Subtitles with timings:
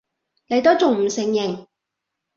[0.47, 1.67] 你都仲唔承認！